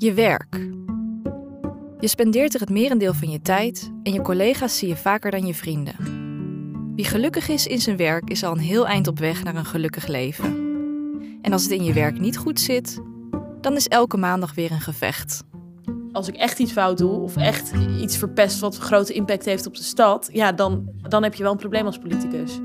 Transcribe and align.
Je 0.00 0.14
werk. 0.14 0.54
Je 1.98 2.08
spendeert 2.08 2.54
er 2.54 2.60
het 2.60 2.70
merendeel 2.70 3.14
van 3.14 3.30
je 3.30 3.40
tijd 3.40 3.90
en 4.02 4.12
je 4.12 4.20
collega's 4.20 4.78
zie 4.78 4.88
je 4.88 4.96
vaker 4.96 5.30
dan 5.30 5.46
je 5.46 5.54
vrienden. 5.54 5.94
Wie 6.94 7.04
gelukkig 7.04 7.48
is 7.48 7.66
in 7.66 7.80
zijn 7.80 7.96
werk 7.96 8.30
is 8.30 8.44
al 8.44 8.52
een 8.52 8.58
heel 8.58 8.86
eind 8.86 9.06
op 9.06 9.18
weg 9.18 9.42
naar 9.44 9.54
een 9.54 9.64
gelukkig 9.64 10.06
leven. 10.06 10.56
En 11.42 11.52
als 11.52 11.62
het 11.62 11.70
in 11.70 11.84
je 11.84 11.92
werk 11.92 12.18
niet 12.20 12.36
goed 12.36 12.60
zit, 12.60 13.00
dan 13.60 13.76
is 13.76 13.88
elke 13.88 14.16
maandag 14.16 14.54
weer 14.54 14.70
een 14.70 14.80
gevecht. 14.80 15.42
Als 16.12 16.28
ik 16.28 16.34
echt 16.34 16.58
iets 16.58 16.72
fout 16.72 16.98
doe 16.98 17.20
of 17.20 17.36
echt 17.36 17.72
iets 18.00 18.16
verpest 18.16 18.60
wat 18.60 18.76
een 18.76 18.82
grote 18.82 19.12
impact 19.12 19.44
heeft 19.44 19.66
op 19.66 19.76
de 19.76 19.82
stad, 19.82 20.28
ja, 20.32 20.52
dan, 20.52 20.90
dan 21.08 21.22
heb 21.22 21.34
je 21.34 21.42
wel 21.42 21.52
een 21.52 21.58
probleem 21.58 21.86
als 21.86 21.98
politicus. 21.98 22.58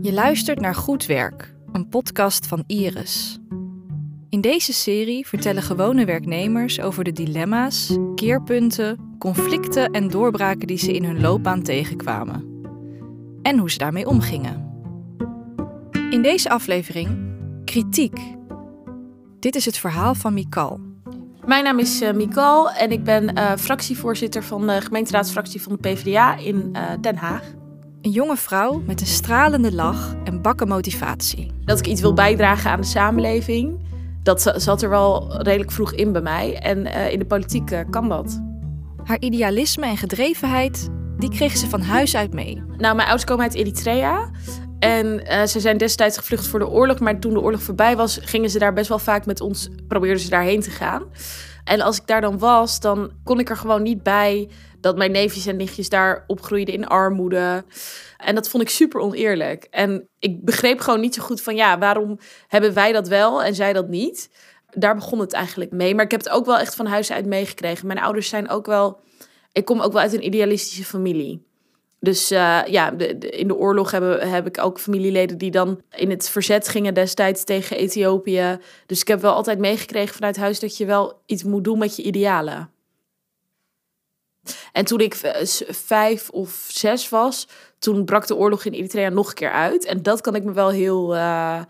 Je 0.00 0.12
luistert 0.12 0.60
naar 0.60 0.74
Goed 0.74 1.06
Werk, 1.06 1.54
een 1.72 1.88
podcast 1.88 2.46
van 2.46 2.64
Iris. 2.66 3.39
In 4.30 4.40
deze 4.40 4.72
serie 4.72 5.26
vertellen 5.26 5.62
gewone 5.62 6.04
werknemers 6.04 6.80
over 6.80 7.04
de 7.04 7.12
dilemma's, 7.12 7.96
keerpunten, 8.14 9.16
conflicten 9.18 9.90
en 9.90 10.08
doorbraken 10.08 10.66
die 10.66 10.78
ze 10.78 10.92
in 10.92 11.04
hun 11.04 11.20
loopbaan 11.20 11.62
tegenkwamen. 11.62 12.44
En 13.42 13.58
hoe 13.58 13.70
ze 13.70 13.78
daarmee 13.78 14.06
omgingen. 14.06 14.68
In 16.10 16.22
deze 16.22 16.50
aflevering 16.50 17.18
kritiek. 17.64 18.18
Dit 19.38 19.54
is 19.54 19.64
het 19.64 19.78
verhaal 19.78 20.14
van 20.14 20.34
Mikal. 20.34 20.80
Mijn 21.46 21.64
naam 21.64 21.78
is 21.78 22.02
uh, 22.02 22.12
Mikal 22.12 22.70
en 22.70 22.90
ik 22.90 23.04
ben 23.04 23.38
uh, 23.38 23.52
fractievoorzitter 23.56 24.42
van 24.42 24.66
de 24.66 24.80
gemeenteraadsfractie 24.80 25.62
van 25.62 25.72
de 25.72 25.78
PvdA 25.78 26.36
in 26.36 26.70
uh, 26.72 26.82
Den 27.00 27.16
Haag. 27.16 27.42
Een 28.02 28.10
jonge 28.10 28.36
vrouw 28.36 28.82
met 28.86 29.00
een 29.00 29.06
stralende 29.06 29.72
lach 29.72 30.16
en 30.24 30.42
bakken 30.42 30.68
motivatie. 30.68 31.50
Dat 31.64 31.78
ik 31.78 31.86
iets 31.86 32.00
wil 32.00 32.14
bijdragen 32.14 32.70
aan 32.70 32.80
de 32.80 32.86
samenleving 32.86 33.88
dat 34.22 34.52
zat 34.56 34.82
er 34.82 34.88
wel 34.88 35.42
redelijk 35.42 35.70
vroeg 35.70 35.92
in 35.92 36.12
bij 36.12 36.22
mij. 36.22 36.58
En 36.58 36.78
uh, 36.86 37.12
in 37.12 37.18
de 37.18 37.24
politiek 37.24 37.70
uh, 37.70 37.80
kan 37.90 38.08
dat. 38.08 38.40
Haar 39.04 39.20
idealisme 39.20 39.86
en 39.86 39.96
gedrevenheid, 39.96 40.88
die 41.18 41.30
kreeg 41.30 41.56
ze 41.56 41.68
van 41.68 41.80
huis 41.80 42.16
uit 42.16 42.34
mee. 42.34 42.54
Nou, 42.54 42.94
mijn 42.94 43.08
ouders 43.08 43.24
komen 43.24 43.44
uit 43.44 43.54
Eritrea. 43.54 44.30
En 44.78 45.06
uh, 45.06 45.42
ze 45.42 45.60
zijn 45.60 45.78
destijds 45.78 46.18
gevlucht 46.18 46.46
voor 46.46 46.58
de 46.58 46.68
oorlog. 46.68 46.98
Maar 46.98 47.18
toen 47.18 47.32
de 47.32 47.40
oorlog 47.40 47.62
voorbij 47.62 47.96
was, 47.96 48.18
gingen 48.22 48.50
ze 48.50 48.58
daar 48.58 48.72
best 48.72 48.88
wel 48.88 48.98
vaak 48.98 49.26
met 49.26 49.40
ons, 49.40 49.68
probeerden 49.88 50.22
ze 50.22 50.30
daarheen 50.30 50.60
te 50.60 50.70
gaan. 50.70 51.02
En 51.64 51.80
als 51.80 51.96
ik 51.96 52.06
daar 52.06 52.20
dan 52.20 52.38
was, 52.38 52.80
dan 52.80 53.10
kon 53.24 53.38
ik 53.38 53.50
er 53.50 53.56
gewoon 53.56 53.82
niet 53.82 54.02
bij 54.02 54.48
dat 54.80 54.96
mijn 54.96 55.10
neefjes 55.10 55.46
en 55.46 55.56
nichtjes 55.56 55.88
daar 55.88 56.24
opgroeiden 56.26 56.74
in 56.74 56.86
armoede. 56.86 57.64
En 58.16 58.34
dat 58.34 58.48
vond 58.48 58.62
ik 58.62 58.68
super 58.68 59.00
oneerlijk. 59.00 59.66
En 59.70 60.08
ik 60.18 60.44
begreep 60.44 60.80
gewoon 60.80 61.00
niet 61.00 61.14
zo 61.14 61.22
goed 61.22 61.42
van 61.42 61.56
ja, 61.56 61.78
waarom 61.78 62.18
hebben 62.48 62.74
wij 62.74 62.92
dat 62.92 63.08
wel 63.08 63.42
en 63.42 63.54
zij 63.54 63.72
dat 63.72 63.88
niet? 63.88 64.30
Daar 64.70 64.94
begon 64.94 65.18
het 65.18 65.32
eigenlijk 65.32 65.70
mee. 65.70 65.94
Maar 65.94 66.04
ik 66.04 66.10
heb 66.10 66.20
het 66.20 66.30
ook 66.30 66.46
wel 66.46 66.58
echt 66.58 66.74
van 66.74 66.86
huis 66.86 67.12
uit 67.12 67.26
meegekregen. 67.26 67.86
Mijn 67.86 68.00
ouders 68.00 68.28
zijn 68.28 68.48
ook 68.48 68.66
wel. 68.66 69.00
Ik 69.52 69.64
kom 69.64 69.80
ook 69.80 69.92
wel 69.92 70.02
uit 70.02 70.12
een 70.12 70.26
idealistische 70.26 70.84
familie. 70.84 71.48
Dus 72.00 72.32
uh, 72.32 72.60
ja, 72.66 72.92
in 73.20 73.48
de 73.48 73.56
oorlog 73.56 73.90
hebben, 73.90 74.30
heb 74.30 74.46
ik 74.46 74.58
ook 74.58 74.80
familieleden 74.80 75.38
die 75.38 75.50
dan 75.50 75.80
in 75.90 76.10
het 76.10 76.28
verzet 76.28 76.68
gingen 76.68 76.94
destijds 76.94 77.44
tegen 77.44 77.76
Ethiopië. 77.76 78.58
Dus 78.86 79.00
ik 79.00 79.08
heb 79.08 79.20
wel 79.20 79.34
altijd 79.34 79.58
meegekregen 79.58 80.14
vanuit 80.14 80.36
huis 80.36 80.60
dat 80.60 80.76
je 80.76 80.84
wel 80.84 81.22
iets 81.26 81.44
moet 81.44 81.64
doen 81.64 81.78
met 81.78 81.96
je 81.96 82.02
idealen. 82.02 82.70
En 84.72 84.84
toen 84.84 85.00
ik 85.00 85.14
vijf 85.68 86.30
of 86.30 86.66
zes 86.68 87.08
was, 87.08 87.48
toen 87.78 88.04
brak 88.04 88.26
de 88.26 88.36
oorlog 88.36 88.64
in 88.64 88.72
Eritrea 88.72 89.08
nog 89.08 89.28
een 89.28 89.34
keer 89.34 89.52
uit. 89.52 89.84
En 89.84 90.02
dat 90.02 90.20
kan 90.20 90.34
ik 90.34 90.44
me 90.44 90.52
wel 90.52 90.68
heel 90.68 91.14
uh, 91.14 91.60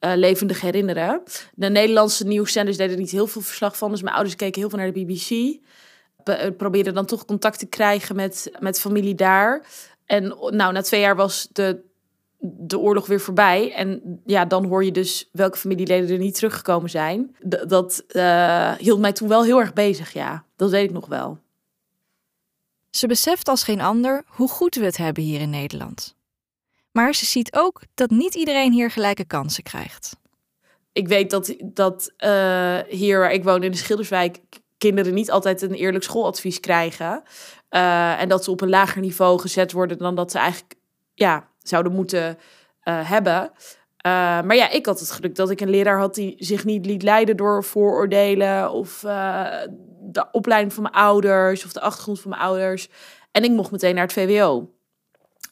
uh, 0.00 0.12
levendig 0.14 0.60
herinneren. 0.60 1.22
De 1.54 1.68
Nederlandse 1.68 2.26
nieuwszenders 2.26 2.76
deden 2.76 2.98
niet 2.98 3.10
heel 3.10 3.26
veel 3.26 3.42
verslag 3.42 3.76
van. 3.76 3.90
Dus 3.90 4.02
mijn 4.02 4.14
ouders 4.14 4.36
keken 4.36 4.60
heel 4.60 4.70
veel 4.70 4.78
naar 4.78 4.92
de 4.92 5.04
BBC. 5.04 5.58
Be 6.24 6.54
probeerden 6.56 6.94
dan 6.94 7.06
toch 7.06 7.24
contact 7.24 7.58
te 7.58 7.66
krijgen 7.66 8.16
met, 8.16 8.50
met 8.58 8.80
familie 8.80 9.14
daar. 9.14 9.66
En 10.06 10.22
nou, 10.28 10.72
na 10.72 10.82
twee 10.82 11.00
jaar 11.00 11.16
was 11.16 11.48
de, 11.52 11.80
de 12.38 12.78
oorlog 12.78 13.06
weer 13.06 13.20
voorbij. 13.20 13.72
En 13.74 14.20
ja, 14.26 14.44
dan 14.44 14.64
hoor 14.64 14.84
je 14.84 14.92
dus 14.92 15.28
welke 15.32 15.58
familieleden 15.58 16.10
er 16.10 16.18
niet 16.18 16.34
teruggekomen 16.34 16.90
zijn. 16.90 17.36
Dat 17.66 18.04
uh, 18.08 18.72
hield 18.72 19.00
mij 19.00 19.12
toen 19.12 19.28
wel 19.28 19.44
heel 19.44 19.60
erg 19.60 19.72
bezig, 19.72 20.12
ja. 20.12 20.44
Dat 20.56 20.70
weet 20.70 20.84
ik 20.84 20.92
nog 20.92 21.06
wel. 21.06 21.38
Ze 22.90 23.06
beseft 23.06 23.48
als 23.48 23.62
geen 23.62 23.80
ander 23.80 24.24
hoe 24.26 24.48
goed 24.48 24.74
we 24.74 24.84
het 24.84 24.96
hebben 24.96 25.22
hier 25.22 25.40
in 25.40 25.50
Nederland. 25.50 26.14
Maar 26.92 27.14
ze 27.14 27.24
ziet 27.26 27.56
ook 27.56 27.82
dat 27.94 28.10
niet 28.10 28.34
iedereen 28.34 28.72
hier 28.72 28.90
gelijke 28.90 29.24
kansen 29.24 29.62
krijgt. 29.62 30.16
Ik 30.92 31.08
weet 31.08 31.30
dat, 31.30 31.54
dat 31.64 32.12
uh, 32.18 32.78
hier 32.88 33.18
waar 33.18 33.32
ik 33.32 33.44
woon 33.44 33.62
in 33.62 33.70
de 33.70 33.76
Schilderswijk 33.76 34.38
kinderen 34.78 35.14
niet 35.14 35.30
altijd 35.30 35.62
een 35.62 35.74
eerlijk 35.74 36.04
schooladvies 36.04 36.60
krijgen. 36.60 37.22
Uh, 37.70 38.20
en 38.20 38.28
dat 38.28 38.44
ze 38.44 38.50
op 38.50 38.60
een 38.60 38.68
lager 38.68 39.00
niveau 39.00 39.40
gezet 39.40 39.72
worden 39.72 39.98
dan 39.98 40.14
dat 40.14 40.30
ze 40.30 40.38
eigenlijk 40.38 40.74
ja, 41.14 41.48
zouden 41.62 41.92
moeten 41.92 42.38
uh, 42.84 43.10
hebben. 43.10 43.52
Maar 44.02 44.56
ja, 44.56 44.70
ik 44.70 44.86
had 44.86 45.00
het 45.00 45.10
geluk 45.10 45.34
dat 45.34 45.50
ik 45.50 45.60
een 45.60 45.70
leraar 45.70 45.98
had 45.98 46.14
die 46.14 46.34
zich 46.38 46.64
niet 46.64 46.86
liet 46.86 47.02
leiden 47.02 47.36
door 47.36 47.64
vooroordelen 47.64 48.72
of 48.72 49.04
de 50.00 50.26
opleiding 50.32 50.72
van 50.72 50.82
mijn 50.82 50.94
ouders 50.94 51.64
of 51.64 51.72
de 51.72 51.80
achtergrond 51.80 52.20
van 52.20 52.30
mijn 52.30 52.42
ouders. 52.42 52.88
En 53.30 53.44
ik 53.44 53.50
mocht 53.50 53.70
meteen 53.70 53.94
naar 53.94 54.04
het 54.04 54.12
VWO. 54.12 54.70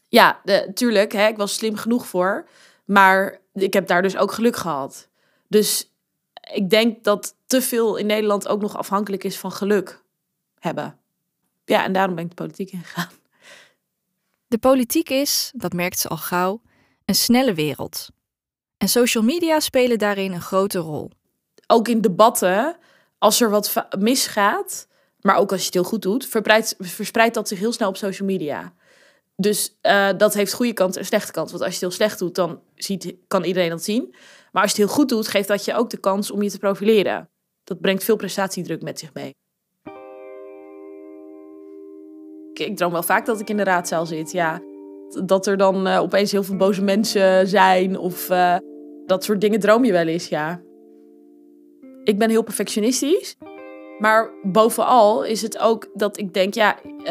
Ja, 0.08 0.40
de, 0.44 0.70
tuurlijk, 0.74 1.12
hè, 1.12 1.26
ik 1.26 1.36
was 1.36 1.54
slim 1.54 1.76
genoeg 1.76 2.06
voor, 2.06 2.48
maar 2.84 3.40
ik 3.54 3.72
heb 3.72 3.86
daar 3.86 4.02
dus 4.02 4.16
ook 4.16 4.32
geluk 4.32 4.56
gehad. 4.56 5.08
Dus 5.48 5.92
ik 6.52 6.70
denk 6.70 7.04
dat 7.04 7.36
te 7.46 7.62
veel 7.62 7.96
in 7.96 8.06
Nederland 8.06 8.48
ook 8.48 8.60
nog 8.60 8.76
afhankelijk 8.76 9.24
is 9.24 9.38
van 9.38 9.52
geluk 9.52 10.02
hebben. 10.58 10.98
Ja, 11.64 11.84
en 11.84 11.92
daarom 11.92 12.14
ben 12.14 12.24
ik 12.24 12.30
de 12.30 12.36
politiek 12.36 12.70
ingegaan. 12.70 13.10
De 14.46 14.58
politiek 14.58 15.10
is, 15.10 15.52
dat 15.54 15.72
merkt 15.72 15.98
ze 15.98 16.08
al 16.08 16.16
gauw, 16.16 16.60
een 17.04 17.14
snelle 17.14 17.54
wereld. 17.54 18.08
En 18.76 18.88
social 18.88 19.24
media 19.24 19.60
spelen 19.60 19.98
daarin 19.98 20.32
een 20.32 20.40
grote 20.40 20.78
rol. 20.78 21.10
Ook 21.66 21.88
in 21.88 22.00
debatten, 22.00 22.76
als 23.18 23.40
er 23.40 23.50
wat 23.50 23.86
misgaat, 23.98 24.88
maar 25.20 25.36
ook 25.36 25.50
als 25.50 25.60
je 25.60 25.66
het 25.66 25.74
heel 25.74 25.84
goed 25.84 26.02
doet, 26.02 26.28
verspreidt, 26.78 27.34
dat 27.34 27.48
zich 27.48 27.58
heel 27.58 27.72
snel 27.72 27.88
op 27.88 27.96
social 27.96 28.28
media. 28.28 28.72
Dus 29.36 29.78
uh, 29.82 30.08
dat 30.16 30.34
heeft 30.34 30.52
goede 30.52 30.72
kant 30.72 30.96
en 30.96 31.04
slechte 31.04 31.32
kant. 31.32 31.50
Want 31.50 31.62
als 31.62 31.78
je 31.78 31.84
het 31.84 31.88
heel 31.88 32.06
slecht 32.06 32.18
doet, 32.18 32.34
dan 32.34 32.60
ziet, 32.74 33.14
kan 33.26 33.44
iedereen 33.44 33.70
dat 33.70 33.84
zien. 33.84 34.14
Maar 34.52 34.62
als 34.62 34.72
je 34.72 34.82
het 34.82 34.86
heel 34.86 34.98
goed 34.98 35.08
doet, 35.08 35.28
geeft 35.28 35.48
dat 35.48 35.64
je 35.64 35.74
ook 35.74 35.90
de 35.90 35.96
kans 35.96 36.30
om 36.30 36.42
je 36.42 36.50
te 36.50 36.58
profileren. 36.58 37.28
Dat 37.64 37.80
brengt 37.80 38.04
veel 38.04 38.16
prestatiedruk 38.16 38.82
met 38.82 38.98
zich 38.98 39.14
mee. 39.14 39.34
Ik, 42.52 42.66
ik 42.66 42.76
droom 42.76 42.92
wel 42.92 43.02
vaak 43.02 43.26
dat 43.26 43.40
ik 43.40 43.50
in 43.50 43.56
de 43.56 43.64
raadzaal 43.64 44.06
zit, 44.06 44.32
ja 44.32 44.60
dat 45.24 45.46
er 45.46 45.56
dan 45.56 45.86
uh, 45.86 46.00
opeens 46.00 46.32
heel 46.32 46.42
veel 46.42 46.56
boze 46.56 46.82
mensen 46.82 47.48
zijn 47.48 47.98
of 47.98 48.30
uh, 48.30 48.56
dat 49.06 49.24
soort 49.24 49.40
dingen 49.40 49.60
droom 49.60 49.84
je 49.84 49.92
wel 49.92 50.06
eens, 50.06 50.28
ja. 50.28 50.60
Ik 52.08 52.18
ben 52.18 52.30
heel 52.30 52.42
perfectionistisch. 52.42 53.36
Maar 53.98 54.30
bovenal 54.42 55.24
is 55.24 55.42
het 55.42 55.58
ook 55.58 55.88
dat 55.94 56.18
ik 56.18 56.34
denk, 56.34 56.54
ja, 56.54 56.76
uh, 56.84 57.04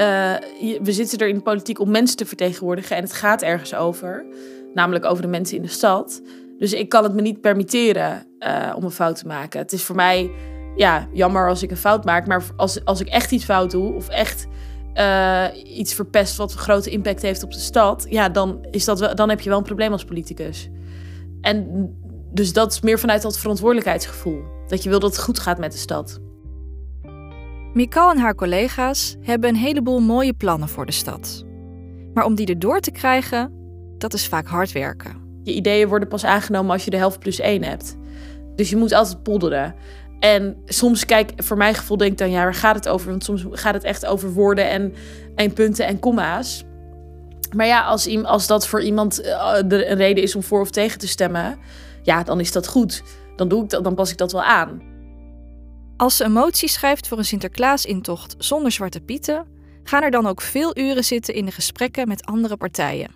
we 0.81 0.91
zitten 0.91 1.17
er 1.17 1.27
in 1.27 1.35
de 1.35 1.41
politiek 1.41 1.79
om 1.79 1.91
mensen 1.91 2.17
te 2.17 2.25
vertegenwoordigen 2.25 2.95
en 2.95 3.03
het 3.03 3.13
gaat 3.13 3.41
ergens 3.41 3.75
over. 3.75 4.25
Namelijk 4.73 5.05
over 5.05 5.21
de 5.21 5.27
mensen 5.27 5.55
in 5.55 5.61
de 5.61 5.67
stad. 5.67 6.21
Dus 6.57 6.73
ik 6.73 6.89
kan 6.89 7.03
het 7.03 7.13
me 7.13 7.21
niet 7.21 7.41
permitteren 7.41 8.27
om 8.75 8.83
een 8.83 8.91
fout 8.91 9.15
te 9.15 9.27
maken. 9.27 9.59
Het 9.59 9.71
is 9.71 9.83
voor 9.83 9.95
mij, 9.95 10.31
ja, 10.75 11.07
jammer 11.13 11.49
als 11.49 11.63
ik 11.63 11.71
een 11.71 11.77
fout 11.77 12.05
maak. 12.05 12.27
Maar 12.27 12.43
als, 12.55 12.85
als 12.85 12.99
ik 12.99 13.07
echt 13.07 13.31
iets 13.31 13.45
fout 13.45 13.71
doe 13.71 13.93
of 13.93 14.09
echt 14.09 14.47
uh, 14.95 15.45
iets 15.63 15.93
verpest 15.93 16.37
wat 16.37 16.51
een 16.51 16.57
grote 16.57 16.89
impact 16.89 17.21
heeft 17.21 17.43
op 17.43 17.51
de 17.51 17.59
stad, 17.59 18.05
ja, 18.09 18.29
dan, 18.29 18.65
is 18.71 18.85
dat 18.85 19.17
dan 19.17 19.29
heb 19.29 19.39
je 19.39 19.49
wel 19.49 19.57
een 19.57 19.63
probleem 19.63 19.91
als 19.91 20.05
politicus. 20.05 20.69
En 21.41 21.89
dus 22.31 22.53
dat 22.53 22.71
is 22.71 22.81
meer 22.81 22.99
vanuit 22.99 23.21
dat 23.21 23.39
verantwoordelijkheidsgevoel. 23.39 24.55
Dat 24.67 24.83
je 24.83 24.89
wil 24.89 24.99
dat 24.99 25.15
het 25.15 25.23
goed 25.23 25.39
gaat 25.39 25.57
met 25.57 25.71
de 25.71 25.77
stad. 25.77 26.19
Mikal 27.73 28.11
en 28.11 28.17
haar 28.17 28.35
collega's 28.35 29.15
hebben 29.21 29.49
een 29.49 29.55
heleboel 29.55 29.99
mooie 29.99 30.33
plannen 30.33 30.69
voor 30.69 30.85
de 30.85 30.91
stad. 30.91 31.45
Maar 32.13 32.25
om 32.25 32.35
die 32.35 32.47
erdoor 32.47 32.79
te 32.79 32.91
krijgen, 32.91 33.51
dat 33.97 34.13
is 34.13 34.27
vaak 34.27 34.47
hard 34.47 34.71
werken. 34.71 35.15
Je 35.43 35.53
ideeën 35.53 35.87
worden 35.87 36.07
pas 36.07 36.25
aangenomen 36.25 36.71
als 36.71 36.85
je 36.85 36.91
de 36.91 36.97
helft 36.97 37.19
plus 37.19 37.39
één 37.39 37.63
hebt. 37.63 37.97
Dus 38.55 38.69
je 38.69 38.75
moet 38.75 38.93
altijd 38.93 39.23
polderen. 39.23 39.75
En 40.19 40.57
soms 40.65 41.05
kijk, 41.05 41.31
voor 41.35 41.57
mijn 41.57 41.75
gevoel 41.75 41.97
denk 41.97 42.11
ik 42.11 42.17
dan, 42.17 42.31
ja, 42.31 42.43
waar 42.43 42.53
gaat 42.53 42.75
het 42.75 42.89
over? 42.89 43.09
Want 43.09 43.23
soms 43.23 43.45
gaat 43.51 43.73
het 43.73 43.83
echt 43.83 44.05
over 44.05 44.33
woorden 44.33 44.69
en, 44.69 44.93
en 45.35 45.53
punten 45.53 45.85
en 45.85 45.99
komma's. 45.99 46.63
Maar 47.55 47.65
ja, 47.65 47.83
als, 47.83 48.23
als 48.23 48.47
dat 48.47 48.67
voor 48.67 48.81
iemand 48.81 49.15
de, 49.65 49.87
een 49.89 49.97
reden 49.97 50.23
is 50.23 50.35
om 50.35 50.43
voor 50.43 50.61
of 50.61 50.71
tegen 50.71 50.99
te 50.99 51.07
stemmen, 51.07 51.57
ja, 52.03 52.23
dan 52.23 52.39
is 52.39 52.51
dat 52.51 52.67
goed. 52.67 53.03
Dan, 53.37 53.47
doe 53.47 53.63
ik 53.63 53.69
dat, 53.69 53.83
dan 53.83 53.95
pas 53.95 54.11
ik 54.11 54.17
dat 54.17 54.31
wel 54.31 54.43
aan. 54.43 54.81
Als 55.97 56.17
ze 56.17 56.23
een 56.23 56.31
motie 56.31 56.69
schrijft 56.69 57.07
voor 57.07 57.17
een 57.17 57.25
Sinterklaas-intocht 57.25 58.35
zonder 58.37 58.71
zwarte 58.71 59.01
pieten, 59.01 59.47
gaan 59.83 60.03
er 60.03 60.11
dan 60.11 60.27
ook 60.27 60.41
veel 60.41 60.77
uren 60.77 61.03
zitten 61.03 61.33
in 61.33 61.45
de 61.45 61.51
gesprekken 61.51 62.07
met 62.07 62.25
andere 62.25 62.57
partijen. 62.57 63.11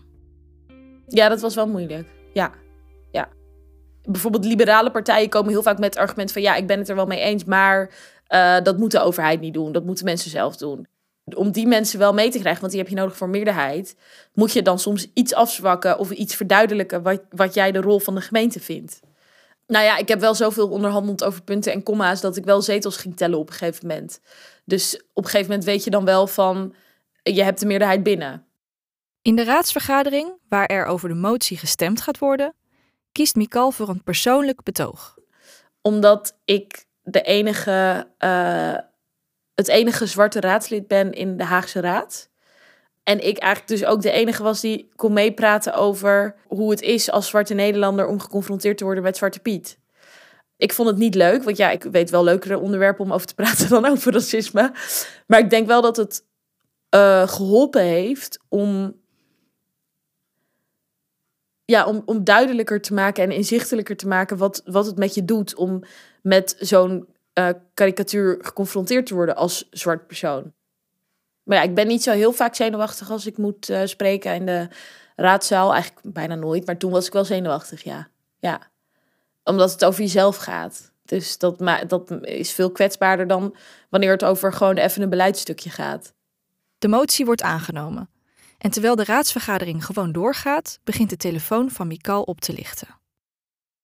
Ja, 1.07 1.29
dat 1.29 1.41
was 1.41 1.55
wel 1.55 1.67
moeilijk. 1.67 2.07
Ja, 2.33 2.51
ja. 3.11 3.29
bijvoorbeeld 4.03 4.45
liberale 4.45 4.91
partijen 4.91 5.29
komen 5.29 5.51
heel 5.51 5.63
vaak 5.63 5.79
met 5.79 5.93
het 5.93 6.03
argument 6.03 6.31
van 6.31 6.41
ja, 6.41 6.55
ik 6.55 6.67
ben 6.67 6.79
het 6.79 6.89
er 6.89 6.95
wel 6.95 7.05
mee 7.05 7.19
eens, 7.19 7.43
maar 7.43 7.91
uh, 8.29 8.61
dat 8.63 8.77
moet 8.77 8.91
de 8.91 9.01
overheid 9.01 9.39
niet 9.39 9.53
doen. 9.53 9.71
Dat 9.71 9.85
moeten 9.85 10.05
mensen 10.05 10.29
zelf 10.29 10.57
doen. 10.57 10.87
Om 11.35 11.51
die 11.51 11.67
mensen 11.67 11.99
wel 11.99 12.13
mee 12.13 12.29
te 12.29 12.39
krijgen, 12.39 12.61
want 12.61 12.73
die 12.73 12.81
heb 12.81 12.89
je 12.89 12.95
nodig 12.95 13.17
voor 13.17 13.29
meerderheid, 13.29 13.95
moet 14.33 14.53
je 14.53 14.61
dan 14.61 14.79
soms 14.79 15.07
iets 15.13 15.33
afzwakken 15.33 15.99
of 15.99 16.11
iets 16.11 16.35
verduidelijken 16.35 17.01
wat, 17.01 17.21
wat 17.29 17.53
jij 17.53 17.71
de 17.71 17.81
rol 17.81 17.99
van 17.99 18.15
de 18.15 18.21
gemeente 18.21 18.59
vindt. 18.59 18.99
Nou 19.71 19.85
ja, 19.85 19.97
ik 19.97 20.07
heb 20.07 20.19
wel 20.19 20.35
zoveel 20.35 20.69
onderhandeld 20.69 21.23
over 21.23 21.43
punten 21.43 21.73
en 21.73 21.83
komma's 21.83 22.21
dat 22.21 22.37
ik 22.37 22.45
wel 22.45 22.61
zetels 22.61 22.97
ging 22.97 23.17
tellen 23.17 23.39
op 23.39 23.47
een 23.47 23.55
gegeven 23.55 23.87
moment. 23.87 24.19
Dus 24.65 25.01
op 25.13 25.23
een 25.23 25.29
gegeven 25.29 25.49
moment 25.49 25.63
weet 25.63 25.83
je 25.83 25.89
dan 25.89 26.05
wel 26.05 26.27
van 26.27 26.75
je 27.23 27.43
hebt 27.43 27.59
de 27.59 27.65
meerderheid 27.65 28.03
binnen. 28.03 28.45
In 29.21 29.35
de 29.35 29.43
raadsvergadering, 29.43 30.33
waar 30.49 30.65
er 30.65 30.85
over 30.85 31.09
de 31.09 31.15
motie 31.15 31.57
gestemd 31.57 32.01
gaat 32.01 32.17
worden, 32.17 32.55
kiest 33.11 33.35
Mikal 33.35 33.71
voor 33.71 33.89
een 33.89 34.03
persoonlijk 34.03 34.63
betoog. 34.63 35.17
Omdat 35.81 36.37
ik 36.45 36.85
de 37.01 37.21
enige, 37.21 38.07
uh, 38.19 38.77
het 39.53 39.67
enige 39.67 40.05
zwarte 40.05 40.39
raadslid 40.39 40.87
ben 40.87 41.11
in 41.11 41.37
de 41.37 41.43
Haagse 41.43 41.79
Raad. 41.79 42.29
En 43.03 43.27
ik 43.27 43.37
eigenlijk 43.37 43.81
dus 43.81 43.89
ook 43.89 44.01
de 44.01 44.11
enige 44.11 44.43
was 44.43 44.61
die 44.61 44.89
kon 44.95 45.13
meepraten 45.13 45.73
over 45.73 46.35
hoe 46.47 46.69
het 46.69 46.81
is 46.81 47.11
als 47.11 47.27
zwarte 47.27 47.53
Nederlander 47.53 48.07
om 48.07 48.19
geconfronteerd 48.19 48.77
te 48.77 48.83
worden 48.83 49.03
met 49.03 49.17
Zwarte 49.17 49.39
Piet. 49.39 49.79
Ik 50.57 50.73
vond 50.73 50.89
het 50.89 50.97
niet 50.97 51.15
leuk, 51.15 51.43
want 51.43 51.57
ja, 51.57 51.69
ik 51.69 51.83
weet 51.83 52.09
wel 52.09 52.23
leukere 52.23 52.59
onderwerpen 52.59 53.05
om 53.05 53.13
over 53.13 53.27
te 53.27 53.33
praten 53.33 53.69
dan 53.81 53.85
over 53.85 54.13
racisme. 54.13 54.73
Maar 55.27 55.39
ik 55.39 55.49
denk 55.49 55.67
wel 55.67 55.81
dat 55.81 55.97
het 55.97 56.25
uh, 56.95 57.27
geholpen 57.27 57.83
heeft 57.83 58.39
om 58.49 58.99
ja, 61.65 61.85
om, 61.85 62.01
om 62.05 62.23
duidelijker 62.23 62.81
te 62.81 62.93
maken 62.93 63.23
en 63.23 63.31
inzichtelijker 63.31 63.97
te 63.97 64.07
maken 64.07 64.37
wat, 64.37 64.61
wat 64.65 64.85
het 64.85 64.97
met 64.97 65.13
je 65.13 65.25
doet 65.25 65.55
om 65.55 65.83
met 66.21 66.55
zo'n 66.59 67.07
uh, 67.39 67.49
karikatuur 67.73 68.37
geconfronteerd 68.41 69.05
te 69.05 69.13
worden 69.13 69.35
als 69.35 69.67
zwart 69.69 70.07
persoon. 70.07 70.53
Maar 71.51 71.59
ja, 71.59 71.69
ik 71.69 71.75
ben 71.75 71.87
niet 71.87 72.03
zo 72.03 72.11
heel 72.11 72.31
vaak 72.31 72.55
zenuwachtig 72.55 73.11
als 73.11 73.25
ik 73.25 73.37
moet 73.37 73.69
uh, 73.69 73.81
spreken 73.85 74.35
in 74.35 74.45
de 74.45 74.67
raadzaal. 75.15 75.73
Eigenlijk 75.73 76.13
bijna 76.13 76.35
nooit, 76.35 76.65
maar 76.65 76.77
toen 76.77 76.91
was 76.91 77.05
ik 77.05 77.13
wel 77.13 77.25
zenuwachtig, 77.25 77.83
ja. 77.83 78.07
Ja, 78.39 78.61
omdat 79.43 79.71
het 79.71 79.85
over 79.85 80.01
jezelf 80.01 80.37
gaat. 80.37 80.91
Dus 81.03 81.37
dat, 81.37 81.59
maar, 81.59 81.87
dat 81.87 82.11
is 82.21 82.51
veel 82.51 82.71
kwetsbaarder 82.71 83.27
dan 83.27 83.55
wanneer 83.89 84.11
het 84.11 84.23
over 84.23 84.53
gewoon 84.53 84.77
even 84.77 85.01
een 85.01 85.09
beleidstukje 85.09 85.69
gaat. 85.69 86.13
De 86.77 86.87
motie 86.87 87.25
wordt 87.25 87.41
aangenomen. 87.41 88.09
En 88.57 88.71
terwijl 88.71 88.95
de 88.95 89.03
raadsvergadering 89.03 89.85
gewoon 89.85 90.11
doorgaat, 90.11 90.79
begint 90.83 91.09
de 91.09 91.17
telefoon 91.17 91.69
van 91.69 91.87
Mikal 91.87 92.21
op 92.21 92.41
te 92.41 92.53
lichten. 92.53 92.87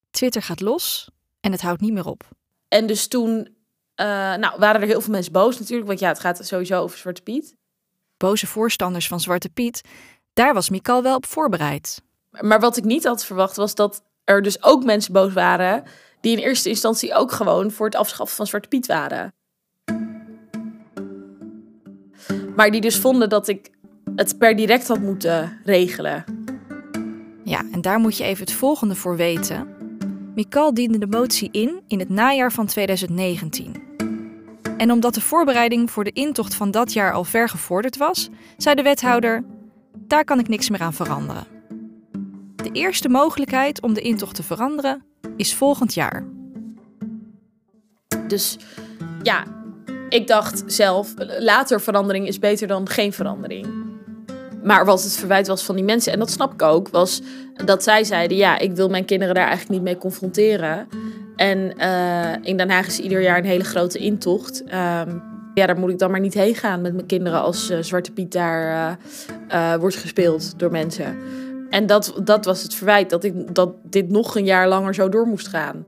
Twitter 0.09 0.41
gaat 0.41 0.61
los 0.61 1.09
en 1.39 1.51
het 1.51 1.61
houdt 1.61 1.81
niet 1.81 1.93
meer 1.93 2.07
op. 2.07 2.29
En 2.67 2.87
dus 2.87 3.07
toen 3.07 3.56
uh, 4.01 4.05
nou, 4.35 4.59
waren 4.59 4.81
er 4.81 4.87
heel 4.87 5.01
veel 5.01 5.11
mensen 5.11 5.31
boos 5.31 5.59
natuurlijk, 5.59 5.87
want 5.87 5.99
ja, 5.99 6.07
het 6.07 6.19
gaat 6.19 6.45
sowieso 6.45 6.81
over 6.81 6.97
Zwarte 6.97 7.21
Piet. 7.21 7.55
Boze 8.17 8.47
voorstanders 8.47 9.07
van 9.07 9.19
Zwarte 9.19 9.49
Piet, 9.49 9.81
daar 10.33 10.53
was 10.53 10.69
Mikal 10.69 11.03
wel 11.03 11.15
op 11.15 11.25
voorbereid. 11.25 12.01
Maar 12.41 12.59
wat 12.59 12.77
ik 12.77 12.83
niet 12.83 13.03
had 13.03 13.25
verwacht 13.25 13.55
was 13.55 13.75
dat 13.75 14.03
er 14.23 14.41
dus 14.41 14.63
ook 14.63 14.83
mensen 14.83 15.13
boos 15.13 15.33
waren 15.33 15.83
die 16.21 16.37
in 16.37 16.43
eerste 16.43 16.69
instantie 16.69 17.13
ook 17.13 17.31
gewoon 17.31 17.71
voor 17.71 17.85
het 17.85 17.95
afschaffen 17.95 18.35
van 18.35 18.47
Zwarte 18.47 18.67
Piet 18.67 18.85
waren. 18.85 19.33
Maar 22.55 22.71
die 22.71 22.81
dus 22.81 22.97
vonden 22.97 23.29
dat 23.29 23.47
ik 23.47 23.69
het 24.15 24.37
per 24.37 24.55
direct 24.55 24.87
had 24.87 24.99
moeten 24.99 25.59
regelen. 25.63 26.23
Ja, 27.43 27.63
en 27.71 27.81
daar 27.81 27.99
moet 27.99 28.17
je 28.17 28.23
even 28.23 28.45
het 28.45 28.53
volgende 28.53 28.95
voor 28.95 29.15
weten. 29.15 29.75
Mikal 30.35 30.73
diende 30.73 30.97
de 30.97 31.07
motie 31.07 31.49
in 31.51 31.81
in 31.87 31.99
het 31.99 32.09
najaar 32.09 32.51
van 32.51 32.65
2019. 32.65 33.86
En 34.77 34.91
omdat 34.91 35.13
de 35.13 35.21
voorbereiding 35.21 35.91
voor 35.91 36.03
de 36.03 36.11
intocht 36.11 36.55
van 36.55 36.71
dat 36.71 36.93
jaar 36.93 37.13
al 37.13 37.23
ver 37.23 37.49
gevorderd 37.49 37.97
was, 37.97 38.29
zei 38.57 38.75
de 38.75 38.81
wethouder: 38.81 39.43
daar 39.93 40.23
kan 40.23 40.39
ik 40.39 40.47
niks 40.47 40.69
meer 40.69 40.81
aan 40.81 40.93
veranderen. 40.93 41.47
De 42.55 42.71
eerste 42.71 43.09
mogelijkheid 43.09 43.81
om 43.81 43.93
de 43.93 44.01
intocht 44.01 44.35
te 44.35 44.43
veranderen 44.43 45.03
is 45.35 45.55
volgend 45.55 45.93
jaar. 45.93 46.25
Dus 48.27 48.57
ja, 49.23 49.43
ik 50.09 50.27
dacht 50.27 50.63
zelf, 50.65 51.13
later 51.39 51.81
verandering 51.81 52.27
is 52.27 52.39
beter 52.39 52.67
dan 52.67 52.89
geen 52.89 53.13
verandering. 53.13 53.67
Maar 54.63 54.85
wat 54.85 55.03
het 55.03 55.15
verwijt 55.17 55.47
was 55.47 55.63
van 55.63 55.75
die 55.75 55.83
mensen, 55.83 56.13
en 56.13 56.19
dat 56.19 56.31
snap 56.31 56.53
ik 56.53 56.61
ook, 56.61 56.89
was 56.89 57.21
dat 57.65 57.83
zij 57.83 58.03
zeiden: 58.03 58.37
Ja, 58.37 58.57
ik 58.57 58.75
wil 58.75 58.89
mijn 58.89 59.05
kinderen 59.05 59.35
daar 59.35 59.47
eigenlijk 59.47 59.79
niet 59.79 59.89
mee 59.89 59.97
confronteren. 59.97 60.87
En 61.37 61.73
uh, 61.77 62.35
in 62.41 62.57
Den 62.57 62.69
Haag 62.69 62.87
is 62.87 62.99
ieder 62.99 63.21
jaar 63.21 63.37
een 63.37 63.45
hele 63.45 63.63
grote 63.63 63.97
intocht. 63.97 64.61
Um, 64.61 65.21
ja, 65.53 65.65
daar 65.65 65.79
moet 65.79 65.89
ik 65.89 65.99
dan 65.99 66.11
maar 66.11 66.19
niet 66.19 66.33
heen 66.33 66.55
gaan 66.55 66.81
met 66.81 66.93
mijn 66.93 67.05
kinderen 67.05 67.41
als 67.41 67.71
uh, 67.71 67.77
Zwarte 67.81 68.11
Piet 68.11 68.31
daar 68.31 68.97
uh, 69.51 69.75
wordt 69.75 69.95
gespeeld 69.95 70.59
door 70.59 70.71
mensen. 70.71 71.17
En 71.69 71.85
dat, 71.85 72.21
dat 72.23 72.45
was 72.45 72.63
het 72.63 72.73
verwijt, 72.73 73.09
dat, 73.09 73.23
ik, 73.23 73.55
dat 73.55 73.73
dit 73.83 74.09
nog 74.09 74.35
een 74.35 74.45
jaar 74.45 74.67
langer 74.67 74.93
zo 74.93 75.09
door 75.09 75.27
moest 75.27 75.47
gaan. 75.47 75.85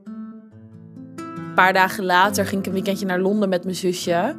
Een 1.16 1.54
paar 1.54 1.72
dagen 1.72 2.04
later 2.04 2.46
ging 2.46 2.60
ik 2.60 2.66
een 2.66 2.72
weekendje 2.72 3.06
naar 3.06 3.20
Londen 3.20 3.48
met 3.48 3.64
mijn 3.64 3.76
zusje. 3.76 4.36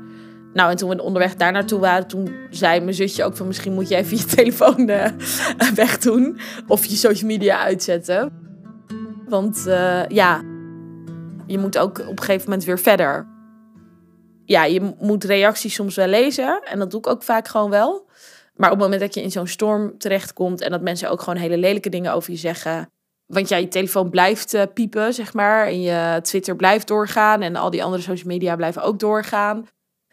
Nou, 0.54 0.72
en 0.72 0.78
toen 0.78 0.90
we 0.90 1.04
onderweg 1.04 1.36
daar 1.36 1.52
naartoe 1.52 1.80
waren, 1.80 2.08
toen 2.08 2.30
zei 2.50 2.80
mijn 2.80 2.96
zusje 2.96 3.24
ook 3.24 3.38
van 3.38 3.48
misschien 3.48 3.74
moet 3.74 3.88
je 3.88 3.96
even 3.96 4.18
je 4.18 4.26
telefoon 4.26 4.90
uh, 4.90 5.06
wegdoen 5.76 6.40
of 6.68 6.86
je 6.86 6.96
social 6.96 7.28
media 7.28 7.60
uitzetten. 7.60 8.32
Want 9.28 9.64
ja, 10.08 10.42
je 11.52 11.58
moet 11.58 11.78
ook 11.78 12.00
op 12.00 12.08
een 12.08 12.20
gegeven 12.20 12.50
moment 12.50 12.64
weer 12.64 12.80
verder. 12.80 13.28
Ja, 14.46 14.64
je 14.64 14.96
moet 15.00 15.24
reacties 15.24 15.74
soms 15.74 15.96
wel 15.96 16.08
lezen 16.08 16.62
en 16.64 16.80
dat 16.80 16.92
doe 16.92 17.00
ik 17.00 17.08
ook 17.08 17.24
vaak 17.24 17.48
gewoon 17.48 17.70
wel. 17.70 18.10
Maar 18.56 18.72
op 18.72 18.76
het 18.76 18.84
moment 18.84 19.02
dat 19.02 19.14
je 19.14 19.22
in 19.22 19.32
zo'n 19.32 19.48
storm 19.48 19.98
terechtkomt 19.98 20.62
en 20.62 20.72
dat 20.72 20.82
mensen 20.82 21.10
ook 21.10 21.22
gewoon 21.22 21.40
hele 21.40 21.58
lelijke 21.58 21.90
dingen 21.90 22.14
over 22.14 22.32
je 22.32 22.38
zeggen. 22.38 22.92
Want 23.26 23.50
ja, 23.50 23.58
je 23.58 23.68
telefoon 23.68 24.10
blijft 24.10 24.54
uh, 24.54 24.64
piepen, 24.74 25.14
zeg 25.14 25.34
maar. 25.34 25.68
En 25.68 25.82
je 25.82 26.20
Twitter 26.22 26.56
blijft 26.56 26.88
doorgaan 26.88 27.42
en 27.42 27.56
al 27.56 27.70
die 27.70 27.84
andere 27.84 28.04
social 28.04 28.28
media 28.28 28.56
blijven 28.56 28.82
ook 28.82 29.00
doorgaan 29.00 29.68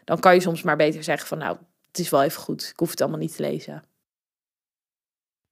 dan 0.09 0.19
kan 0.19 0.33
je 0.33 0.41
soms 0.41 0.61
maar 0.61 0.75
beter 0.75 1.03
zeggen 1.03 1.27
van 1.27 1.37
nou, 1.37 1.57
het 1.87 1.99
is 1.99 2.09
wel 2.09 2.23
even 2.23 2.41
goed. 2.41 2.69
Ik 2.69 2.79
hoef 2.79 2.89
het 2.89 3.01
allemaal 3.01 3.19
niet 3.19 3.35
te 3.35 3.41
lezen. 3.41 3.83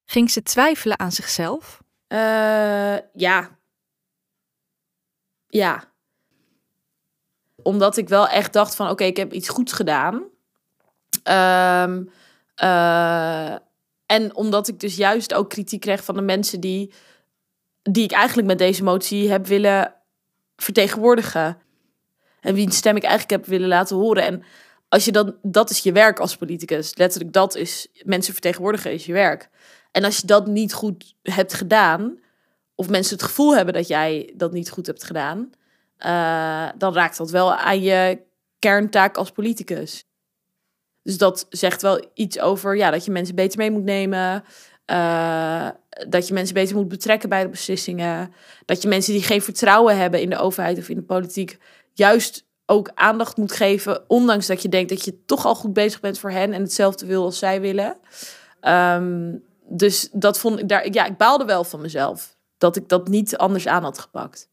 Ging 0.06 0.32
ze 0.32 0.44
twijfelen 0.44 1.00
aan 1.00 1.12
zichzelf? 1.12 1.82
Uh, 2.08 2.98
ja. 3.14 3.57
Ja. 5.48 5.84
Omdat 7.56 7.98
ik 7.98 8.10
wel 8.10 8.28
echt 8.28 8.54
dacht 8.54 8.76
van 8.76 8.90
oké, 8.90 9.04
ik 9.04 9.18
heb 9.18 9.34
iets 9.34 9.50
goeds 9.50 9.74
gedaan. 9.74 10.14
Um, 11.24 12.10
uh, 12.64 13.52
en 14.06 14.36
omdat 14.36 14.68
ik 14.68 14.80
dus 14.80 14.96
juist 14.96 15.34
ook 15.34 15.50
kritiek 15.50 15.82
kreeg 15.82 16.04
van 16.04 16.16
de 16.16 16.22
mensen 16.22 16.60
die, 16.60 16.94
die 17.82 18.04
ik 18.04 18.12
eigenlijk 18.12 18.48
met 18.48 18.58
deze 18.58 18.84
motie 18.84 19.30
heb 19.30 19.48
willen 19.48 19.94
vertegenwoordigen. 20.56 21.58
En 22.40 22.54
wiens 22.54 22.78
stem 22.78 22.96
ik 22.96 23.04
eigenlijk 23.04 23.42
heb 23.42 23.50
willen 23.50 23.68
laten 23.68 23.96
horen. 23.96 24.24
En 24.24 24.44
als 24.90 25.06
je 25.06 25.12
dan, 25.12 25.36
dat 25.42 25.70
is 25.70 25.80
je 25.80 25.92
werk 25.92 26.20
als 26.20 26.36
politicus. 26.36 26.98
Letterlijk, 26.98 27.34
dat 27.34 27.56
is 27.56 27.88
mensen 28.04 28.34
vertegenwoordigen 28.34 28.94
is 28.94 29.06
je 29.06 29.14
werk. 29.14 29.50
En 29.92 30.04
als 30.04 30.18
je 30.18 30.28
dat 30.28 30.48
niet 30.48 30.74
goed 30.74 31.16
hebt 31.22 31.54
gedaan, 31.54 32.20
of 32.78 32.90
mensen 32.90 33.16
het 33.16 33.26
gevoel 33.26 33.56
hebben 33.56 33.74
dat 33.74 33.88
jij 33.88 34.34
dat 34.36 34.52
niet 34.52 34.70
goed 34.70 34.86
hebt 34.86 35.04
gedaan, 35.04 35.52
uh, 36.00 36.70
dan 36.78 36.94
raakt 36.94 37.18
dat 37.18 37.32
wel 37.32 37.56
aan 37.56 37.82
je 37.82 38.20
kerntaak 38.60 39.18
als 39.18 39.32
politicus. 39.32 40.04
Dus 41.04 41.18
dat 41.18 41.46
zegt 41.50 41.82
wel 41.82 42.10
iets 42.14 42.40
over 42.40 42.78
ja, 42.78 42.92
dat 42.92 43.06
je 43.06 43.12
mensen 43.12 43.36
beter 43.36 43.58
mee 43.58 43.72
moet 43.72 43.84
nemen. 43.84 44.44
Uh, 44.92 45.70
dat 46.08 46.28
je 46.28 46.34
mensen 46.34 46.54
beter 46.54 46.76
moet 46.76 46.88
betrekken 46.88 47.30
bij 47.30 47.44
de 47.44 47.50
beslissingen. 47.50 48.34
Dat 48.66 48.82
je 48.82 48.88
mensen 48.88 49.14
die 49.14 49.24
geen 49.24 49.42
vertrouwen 49.42 49.98
hebben 49.98 50.22
in 50.22 50.30
de 50.30 50.38
overheid 50.38 50.78
of 50.78 50.90
in 50.90 50.96
de 50.96 51.02
politiek, 51.02 51.58
juist 51.94 52.46
ook 52.66 52.92
aandacht 52.94 53.38
moet 53.38 53.52
geven, 53.52 54.10
ondanks 54.10 54.48
dat 54.48 54.62
je 54.62 54.70
denkt 54.70 54.90
dat 54.90 55.06
je 55.06 55.26
toch 55.26 55.46
al 55.46 55.56
goed 55.56 55.74
bezig 55.74 56.00
bent 56.00 56.20
voor 56.20 56.32
hen 56.32 56.54
en 56.54 56.62
hetzelfde 56.62 57.06
wil 57.06 57.24
als 57.24 57.40
zij 57.40 57.62
willen. 57.62 57.98
Um, 58.62 59.44
dus 59.70 60.10
dat 60.12 60.40
vond 60.40 60.60
ik 60.60 60.70
daar, 60.70 60.92
ja, 60.92 61.06
ik 61.06 61.18
baalde 61.18 61.46
wel 61.46 61.64
van 61.64 61.82
mezelf 61.82 62.37
dat 62.58 62.76
ik 62.76 62.90
dat 62.90 63.08
niet 63.08 63.38
anders 63.38 63.68
aan 63.68 63.84
had 63.84 64.00
gepakt. 64.00 64.50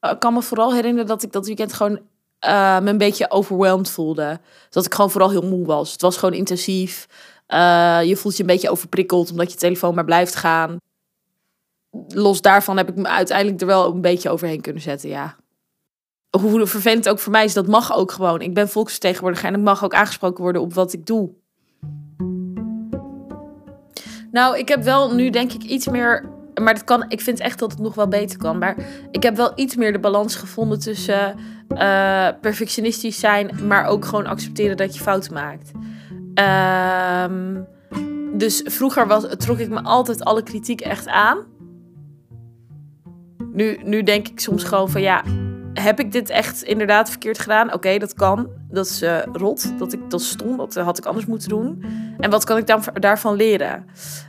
Ik 0.00 0.18
kan 0.18 0.34
me 0.34 0.42
vooral 0.42 0.74
herinneren 0.74 1.06
dat 1.06 1.22
ik 1.22 1.32
dat 1.32 1.46
weekend 1.46 1.72
gewoon 1.72 2.00
uh, 2.40 2.80
me 2.80 2.90
een 2.90 2.98
beetje 2.98 3.30
overweldigd 3.30 3.90
voelde. 3.90 4.40
Dat 4.70 4.86
ik 4.86 4.94
gewoon 4.94 5.10
vooral 5.10 5.30
heel 5.30 5.48
moe 5.48 5.66
was. 5.66 5.92
Het 5.92 6.00
was 6.00 6.16
gewoon 6.16 6.34
intensief. 6.34 7.06
Uh, 7.48 8.00
je 8.04 8.16
voelt 8.16 8.36
je 8.36 8.40
een 8.42 8.48
beetje 8.48 8.70
overprikkeld 8.70 9.30
omdat 9.30 9.52
je 9.52 9.58
telefoon 9.58 9.94
maar 9.94 10.04
blijft 10.04 10.34
gaan 10.34 10.78
los 12.08 12.40
daarvan 12.40 12.76
heb 12.76 12.88
ik 12.88 12.96
me 12.96 13.08
uiteindelijk 13.08 13.60
er 13.60 13.66
wel 13.66 13.92
een 13.92 14.00
beetje 14.00 14.30
overheen 14.30 14.60
kunnen 14.60 14.82
zetten, 14.82 15.08
ja. 15.08 15.36
Hoe 16.40 16.66
vervelend 16.66 17.08
ook 17.08 17.18
voor 17.18 17.32
mij 17.32 17.44
is, 17.44 17.52
dat 17.52 17.66
mag 17.66 17.94
ook 17.96 18.12
gewoon. 18.12 18.40
Ik 18.40 18.54
ben 18.54 18.68
volksvertegenwoordiger 18.68 19.48
en 19.48 19.54
ik 19.54 19.60
mag 19.60 19.84
ook 19.84 19.94
aangesproken 19.94 20.42
worden 20.42 20.62
op 20.62 20.74
wat 20.74 20.92
ik 20.92 21.06
doe. 21.06 21.30
Nou, 24.34 24.58
ik 24.58 24.68
heb 24.68 24.82
wel 24.82 25.14
nu 25.14 25.30
denk 25.30 25.52
ik 25.52 25.62
iets 25.62 25.88
meer 25.88 26.24
Maar 26.54 26.74
dat 26.74 26.84
kan, 26.84 27.04
ik 27.08 27.20
vind 27.20 27.40
echt 27.40 27.58
dat 27.58 27.70
het 27.70 27.80
nog 27.80 27.94
wel 27.94 28.08
beter 28.08 28.38
kan. 28.38 28.58
Maar 28.58 28.76
ik 29.10 29.22
heb 29.22 29.36
wel 29.36 29.52
iets 29.54 29.76
meer 29.76 29.92
de 29.92 29.98
balans 29.98 30.34
gevonden 30.36 30.78
tussen 30.78 31.36
uh, 31.68 32.28
perfectionistisch 32.40 33.18
zijn, 33.18 33.66
maar 33.66 33.86
ook 33.86 34.04
gewoon 34.04 34.26
accepteren 34.26 34.76
dat 34.76 34.94
je 34.94 35.02
fouten 35.02 35.32
maakt. 35.32 35.70
Ehm, 36.34 37.62
dus 38.32 38.62
vroeger 38.64 39.06
was, 39.06 39.26
trok 39.36 39.58
ik 39.58 39.68
me 39.68 39.82
altijd 39.82 40.24
alle 40.24 40.42
kritiek 40.42 40.80
echt 40.80 41.08
aan. 41.08 41.38
Nu, 43.52 43.78
nu 43.84 44.02
denk 44.02 44.28
ik 44.28 44.40
soms 44.40 44.64
gewoon 44.64 44.90
van 44.90 45.00
ja, 45.00 45.22
heb 45.74 46.00
ik 46.00 46.12
dit 46.12 46.30
echt 46.30 46.62
inderdaad 46.62 47.10
verkeerd 47.10 47.38
gedaan? 47.38 47.72
Oké, 47.72 47.98
dat 47.98 48.14
kan. 48.14 48.48
Dat 48.74 48.86
is 48.86 49.02
uh, 49.02 49.18
rot. 49.32 49.78
Dat, 49.78 49.92
ik, 49.92 50.10
dat 50.10 50.20
is 50.20 50.28
stom. 50.28 50.56
Dat 50.56 50.74
had 50.74 50.98
ik 50.98 51.04
anders 51.04 51.26
moeten 51.26 51.48
doen. 51.48 51.84
En 52.18 52.30
wat 52.30 52.44
kan 52.44 52.56
ik 52.56 52.66
dan 52.66 52.82
daarvan 52.94 53.36
leren? 53.36 53.84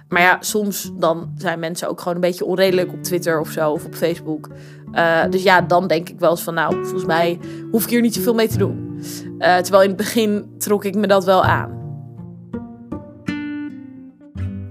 Maar 0.09 0.21
ja, 0.21 0.37
soms 0.39 0.91
dan 0.93 1.31
zijn 1.37 1.59
mensen 1.59 1.89
ook 1.89 1.99
gewoon 1.99 2.15
een 2.15 2.21
beetje 2.21 2.45
onredelijk 2.45 2.93
op 2.93 3.03
Twitter 3.03 3.39
of 3.39 3.49
zo. 3.49 3.71
Of 3.71 3.85
op 3.85 3.95
Facebook. 3.95 4.49
Uh, 4.93 5.23
dus 5.29 5.43
ja, 5.43 5.61
dan 5.61 5.87
denk 5.87 6.09
ik 6.09 6.19
wel 6.19 6.29
eens 6.29 6.41
van... 6.41 6.53
Nou, 6.53 6.73
volgens 6.81 7.05
mij 7.05 7.39
hoef 7.71 7.83
ik 7.83 7.89
hier 7.89 8.01
niet 8.01 8.15
zoveel 8.15 8.33
mee 8.33 8.47
te 8.47 8.57
doen. 8.57 8.99
Uh, 9.39 9.57
terwijl 9.57 9.83
in 9.83 9.89
het 9.89 9.97
begin 9.97 10.55
trok 10.57 10.85
ik 10.85 10.95
me 10.95 11.07
dat 11.07 11.25
wel 11.25 11.43
aan. 11.43 11.83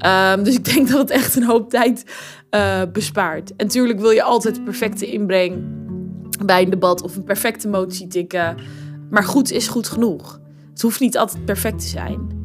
Um, 0.07 0.45
dus 0.45 0.55
ik 0.55 0.75
denk 0.75 0.89
dat 0.91 0.99
het 0.99 1.11
echt 1.11 1.37
een 1.37 1.45
hoop 1.45 1.71
tijd 1.71 2.05
bespaart. 2.93 3.57
En 3.57 3.67
natuurlijk 3.67 4.01
wil 4.01 4.11
je 4.11 4.23
altijd 4.23 4.55
de 4.55 4.63
perfecte 4.63 5.07
inbreng 5.07 5.83
bij 6.45 6.63
een 6.63 6.71
debat 6.71 7.03
of 7.03 7.17
een 7.17 7.25
perfecte 7.25 7.69
motie 7.69 8.07
tikken. 8.07 8.57
Maar 9.11 9.25
goed 9.25 9.51
is 9.51 9.69
goed 9.69 9.89
genoeg. 9.89 10.41
Het 10.71 10.83
hoeft 10.83 11.01
niet 11.01 11.19
altijd 11.19 11.45
perfect 11.45 11.79
te 11.79 11.87
zijn. 11.87 12.43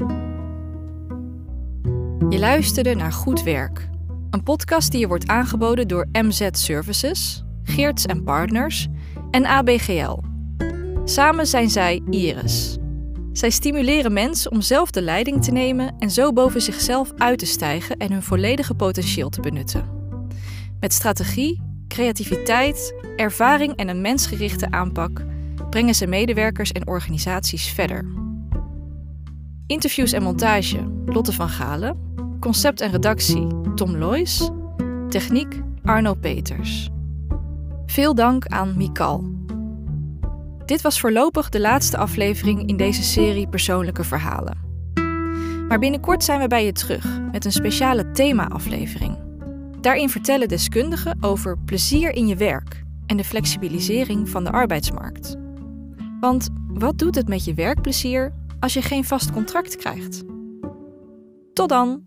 Je 2.30 2.40
luisterde 2.40 2.96
naar 2.96 3.12
Goed 3.12 3.44
Werk. 3.44 3.90
Een 4.30 4.44
podcast 4.44 4.92
die 4.92 5.00
je 5.00 5.08
wordt 5.08 5.28
aangeboden 5.28 5.88
door 5.88 6.08
MZ 6.12 6.48
Services, 6.52 7.44
Geerts 7.64 8.06
en 8.06 8.24
Partners 8.24 8.88
en 9.32 9.46
ABGL. 9.46 10.20
Samen 11.04 11.48
zijn 11.48 11.70
zij 11.70 12.02
Iris. 12.10 12.78
Zij 13.32 13.50
stimuleren 13.50 14.14
mensen 14.14 14.52
om 14.52 14.62
zelf 14.62 14.92
de 14.92 15.02
leiding 15.02 15.44
te 15.44 15.52
nemen 15.52 15.96
en 16.00 16.12
zo 16.12 16.34
boven 16.34 16.62
zichzelf 16.62 17.12
uit 17.18 17.40
te 17.40 17.46
stijgen 17.46 17.98
en 17.98 18.12
hun 18.12 18.24
volledige 18.24 18.74
potentieel 18.74 19.30
te 19.30 19.42
benutten. 19.42 19.90
Met 20.80 20.94
strategie, 20.94 21.62
creativiteit, 21.88 22.94
ervaring 23.16 23.76
en 23.76 23.90
een 23.90 24.02
mensgerichte 24.02 24.72
aanpak 24.72 25.26
brengen 25.70 25.96
ze 25.96 26.08
medewerkers 26.08 26.72
en 26.72 26.88
organisaties 26.88 27.70
verder. 27.70 28.06
Interviews 29.68 30.14
en 30.14 30.24
montage 30.24 30.92
Lotte 31.06 31.34
van 31.34 31.50
Galen, 31.50 31.98
concept 32.40 32.82
en 32.82 32.92
redactie 32.92 33.48
Tom 33.76 33.98
Loijs, 33.98 34.50
techniek 35.10 35.62
Arno 35.84 36.14
Peters. 36.14 36.90
Veel 37.86 38.16
dank 38.16 38.46
aan 38.46 38.78
Mikal. 38.78 39.38
Dit 40.66 40.82
was 40.82 41.00
voorlopig 41.00 41.50
de 41.50 41.60
laatste 41.60 41.98
aflevering 41.98 42.68
in 42.68 42.78
deze 42.78 43.04
serie 43.04 43.48
persoonlijke 43.48 44.04
verhalen. 44.04 44.58
Maar 45.68 45.80
binnenkort 45.80 46.24
zijn 46.24 46.40
we 46.40 46.48
bij 46.48 46.66
je 46.66 46.72
terug 46.72 47.20
met 47.32 47.46
een 47.46 47.52
speciale 47.52 48.12
thema-aflevering. 48.12 49.18
Daarin 49.82 50.10
vertellen 50.10 50.48
deskundigen 50.48 51.18
over 51.22 51.58
plezier 51.58 52.16
in 52.16 52.28
je 52.28 52.36
werk 52.36 52.84
en 53.06 53.18
de 53.18 53.24
flexibilisering 53.24 54.30
van 54.30 54.44
de 54.44 54.52
arbeidsmarkt. 54.52 55.38
Want 56.20 56.48
wat 56.68 56.98
doet 56.98 57.16
het 57.16 57.28
met 57.28 57.46
je 57.46 57.54
werkplezier 57.54 58.34
als 58.60 58.74
je 58.74 58.82
geen 58.82 59.06
vast 59.06 59.32
contract 59.32 59.76
krijgt? 59.76 60.24
Tot 61.54 61.70
dan! 61.70 62.04